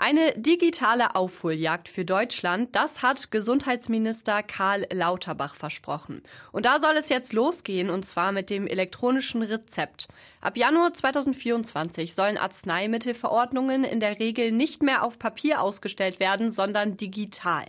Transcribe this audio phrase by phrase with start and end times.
[0.00, 6.22] Eine digitale Aufholjagd für Deutschland, das hat Gesundheitsminister Karl Lauterbach versprochen.
[6.52, 10.06] Und da soll es jetzt losgehen, und zwar mit dem elektronischen Rezept.
[10.40, 16.96] Ab Januar 2024 sollen Arzneimittelverordnungen in der Regel nicht mehr auf Papier ausgestellt werden, sondern
[16.96, 17.64] digital.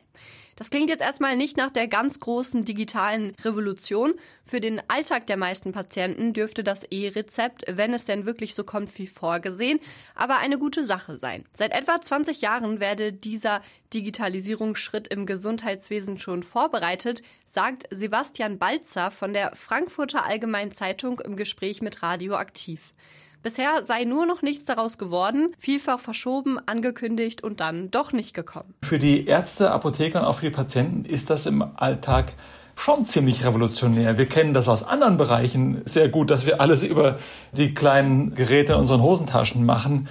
[0.60, 4.16] Das klingt jetzt erstmal nicht nach der ganz großen digitalen Revolution.
[4.46, 8.98] Für den Alltag der meisten Patienten dürfte das E-Rezept, wenn es denn wirklich so kommt
[9.00, 9.80] wie vorgesehen,
[10.16, 11.46] aber eine gute Sache sein.
[11.58, 13.62] Seit etwa 20 Jahren werde dieser
[13.94, 21.82] Digitalisierungsschritt im Gesundheitswesen schon vorbereitet, sagt Sebastian Balzer von der Frankfurter Allgemeinen Zeitung im Gespräch
[21.82, 22.94] mit Radioaktiv.
[23.42, 28.74] Bisher sei nur noch nichts daraus geworden, vielfach verschoben, angekündigt und dann doch nicht gekommen.
[28.84, 32.34] Für die Ärzte, Apotheker und auch für die Patienten ist das im Alltag
[32.76, 34.18] schon ziemlich revolutionär.
[34.18, 37.18] Wir kennen das aus anderen Bereichen sehr gut, dass wir alles über
[37.54, 40.10] die kleinen Geräte in unseren Hosentaschen machen.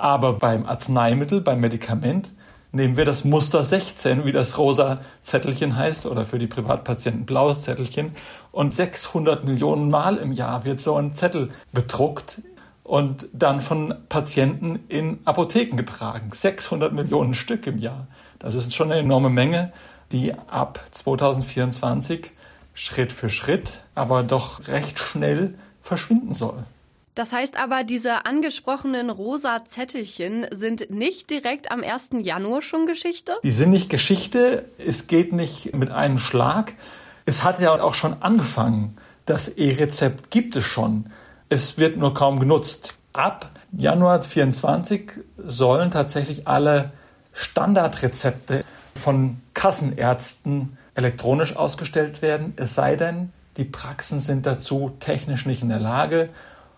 [0.00, 2.32] Aber beim Arzneimittel, beim Medikament,
[2.72, 7.62] nehmen wir das Muster 16, wie das rosa Zettelchen heißt, oder für die Privatpatienten blaues
[7.62, 8.12] Zettelchen.
[8.52, 12.40] Und 600 Millionen Mal im Jahr wird so ein Zettel bedruckt
[12.90, 16.30] und dann von Patienten in Apotheken getragen.
[16.32, 18.08] 600 Millionen Stück im Jahr.
[18.40, 19.72] Das ist schon eine enorme Menge,
[20.10, 22.32] die ab 2024
[22.74, 26.64] Schritt für Schritt, aber doch recht schnell verschwinden soll.
[27.14, 32.10] Das heißt aber, diese angesprochenen rosa Zettelchen sind nicht direkt am 1.
[32.22, 33.36] Januar schon Geschichte?
[33.44, 34.64] Die sind nicht Geschichte.
[34.84, 36.74] Es geht nicht mit einem Schlag.
[37.24, 38.96] Es hat ja auch schon angefangen.
[39.26, 41.06] Das E-Rezept gibt es schon.
[41.52, 42.94] Es wird nur kaum genutzt.
[43.12, 46.92] Ab Januar 2024 sollen tatsächlich alle
[47.32, 55.62] Standardrezepte von Kassenärzten elektronisch ausgestellt werden, es sei denn, die Praxen sind dazu technisch nicht
[55.62, 56.28] in der Lage.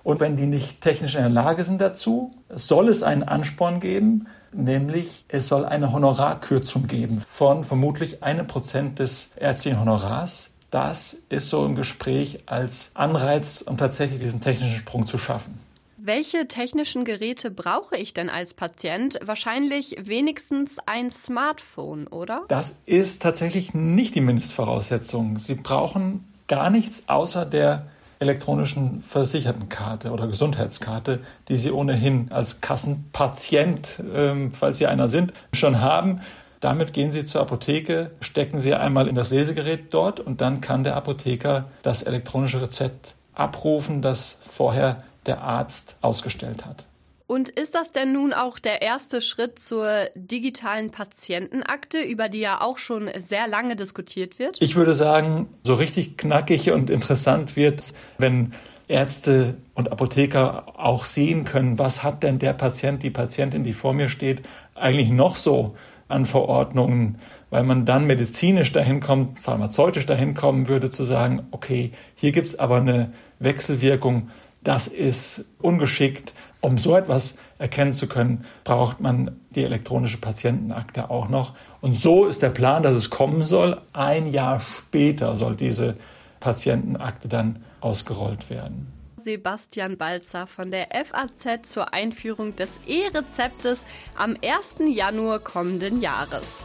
[0.05, 4.27] Und wenn die nicht technisch in der Lage sind dazu, soll es einen Ansporn geben,
[4.53, 11.51] nämlich es soll eine Honorarkürzung geben von vermutlich einem Prozent des ärztlichen Honorars das ist
[11.51, 15.61] so im Gespräch als Anreiz, um tatsächlich diesen technischen Sprung zu schaffen.
[15.99, 19.21] Welche technischen Geräte brauche ich denn als Patient?
[19.23, 22.43] Wahrscheinlich wenigstens ein Smartphone, oder?
[22.49, 25.39] Das ist tatsächlich nicht die Mindestvoraussetzung.
[25.39, 27.87] Sie brauchen gar nichts außer der
[28.19, 35.81] elektronischen Versichertenkarte oder Gesundheitskarte, die Sie ohnehin als Kassenpatient, ähm, falls Sie einer sind, schon
[35.81, 36.21] haben.
[36.63, 40.85] Damit gehen Sie zur Apotheke, stecken Sie einmal in das Lesegerät dort und dann kann
[40.85, 46.87] der Apotheker das elektronische Rezept abrufen, das vorher der Arzt ausgestellt hat.
[47.27, 52.61] Und ist das denn nun auch der erste Schritt zur digitalen Patientenakte, über die ja
[52.61, 54.59] auch schon sehr lange diskutiert wird?
[54.61, 58.53] Ich würde sagen, so richtig knackig und interessant wird, wenn
[58.87, 63.95] Ärzte und Apotheker auch sehen können, was hat denn der Patient, die Patientin, die vor
[63.95, 64.43] mir steht,
[64.77, 65.75] eigentlich noch so
[66.13, 67.19] an Verordnungen,
[67.51, 72.47] weil man dann medizinisch dahin kommt, pharmazeutisch dahin kommen würde, zu sagen, okay, hier gibt
[72.47, 74.29] es aber eine Wechselwirkung,
[74.63, 76.35] das ist ungeschickt.
[76.61, 81.55] Um so etwas erkennen zu können, braucht man die elektronische Patientenakte auch noch.
[81.81, 83.81] Und so ist der Plan, dass es kommen soll.
[83.93, 85.97] Ein Jahr später soll diese
[86.39, 89.02] Patientenakte dann ausgerollt werden.
[89.23, 93.81] Sebastian Balzer von der FAZ zur Einführung des E-Rezeptes
[94.17, 94.77] am 1.
[94.95, 96.61] Januar kommenden Jahres.